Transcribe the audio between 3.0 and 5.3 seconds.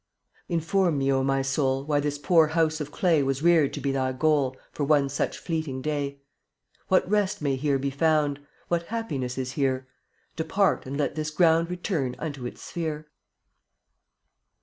Was reared to be thy goal For one